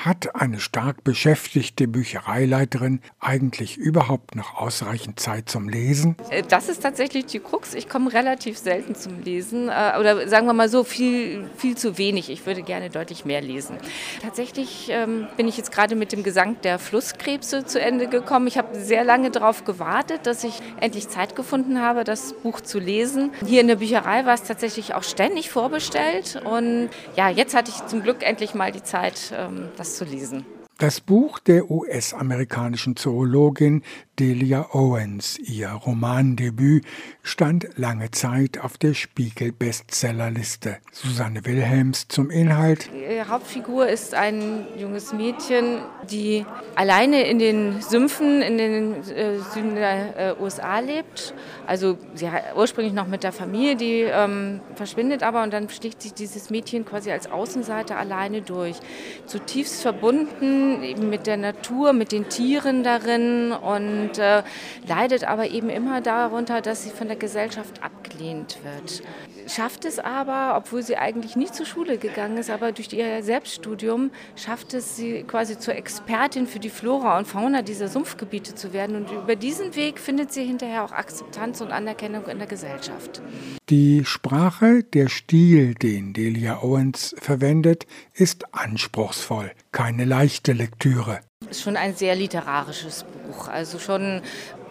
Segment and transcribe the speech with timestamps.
[0.00, 6.16] Hat eine stark beschäftigte Büchereileiterin eigentlich überhaupt noch ausreichend Zeit zum Lesen?
[6.30, 7.74] Äh, das ist tatsächlich die Krux.
[7.74, 11.98] Ich komme relativ selten zum Lesen äh, oder sagen wir mal so viel, viel zu
[11.98, 12.30] wenig.
[12.30, 13.76] Ich würde gerne deutlich mehr lesen.
[14.22, 18.46] Tatsächlich ähm, bin ich jetzt gerade mit dem Gesang der Flusskrebse zu Ende gekommen.
[18.46, 22.78] Ich habe sehr lange darauf gewartet, dass ich endlich Zeit gefunden habe, das Buch zu
[22.78, 23.32] lesen.
[23.44, 27.84] Hier in der Bücherei war es tatsächlich auch ständig vorbestellt und ja, jetzt hatte ich
[27.84, 30.44] zum Glück endlich mal die Zeit, ähm, das zu lesen.
[30.78, 33.82] Das Buch der US-amerikanischen Zoologin
[34.20, 36.84] Delia Owens, ihr Romandebüt,
[37.22, 40.76] stand lange Zeit auf der Spiegel-Bestsellerliste.
[40.92, 42.90] Susanne Wilhelms zum Inhalt.
[42.92, 45.78] Die Hauptfigur ist ein junges Mädchen,
[46.10, 51.32] die alleine in den Sümpfen in den äh, Süden der äh, USA lebt.
[51.66, 56.02] Also sie hat ursprünglich noch mit der Familie, die ähm, verschwindet aber und dann sticht
[56.02, 58.76] sich dieses Mädchen quasi als Außenseiter alleine durch.
[59.24, 64.42] Zutiefst verbunden eben mit der Natur, mit den Tieren darin und äh,
[64.86, 69.02] leidet aber eben immer darunter, dass sie von der Gesellschaft abgelehnt wird.
[69.48, 74.10] Schafft es aber, obwohl sie eigentlich nie zur Schule gegangen ist, aber durch ihr Selbststudium
[74.36, 78.96] schafft es sie quasi zur Expertin für die Flora und Fauna dieser Sumpfgebiete zu werden.
[78.96, 83.22] Und über diesen Weg findet sie hinterher auch Akzeptanz und Anerkennung in der Gesellschaft.
[83.68, 91.20] Die Sprache, der Stil, den Delia Owens verwendet, ist anspruchsvoll, keine leichte Lektüre.
[91.50, 94.22] Ist schon ein sehr literarisches Buch, also schon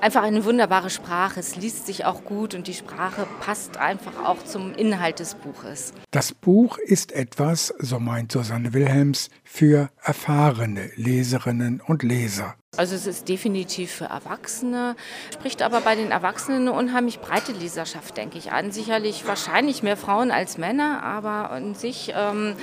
[0.00, 1.40] einfach eine wunderbare Sprache.
[1.40, 5.92] Es liest sich auch gut und die Sprache passt einfach auch zum Inhalt des Buches.
[6.10, 12.54] Das Buch ist etwas, so meint Susanne Wilhelms, für erfahrene Leserinnen und Leser.
[12.76, 14.96] Also es ist definitiv für Erwachsene,
[15.32, 18.70] spricht aber bei den Erwachsenen eine unheimlich breite Leserschaft, denke ich an.
[18.70, 22.54] Sicherlich wahrscheinlich mehr Frauen als Männer, aber an sich ähm,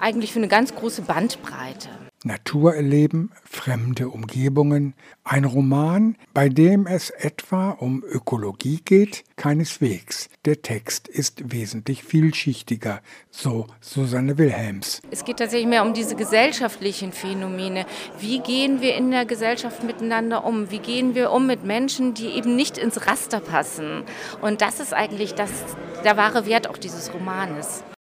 [0.00, 1.88] eigentlich für eine ganz große Bandbreite.
[2.24, 10.28] Natur erleben, fremde Umgebungen, ein Roman, bei dem es etwa um Ökologie geht, keineswegs.
[10.44, 15.00] Der Text ist wesentlich vielschichtiger, so Susanne Wilhelms.
[15.10, 17.86] Es geht tatsächlich mehr um diese gesellschaftlichen Phänomene.
[18.18, 20.70] Wie gehen wir in der Gesellschaft miteinander um?
[20.70, 24.04] Wie gehen wir um mit Menschen, die eben nicht ins Raster passen?
[24.40, 25.50] Und das ist eigentlich das,
[26.04, 27.84] der wahre Wert auch dieses Romanes.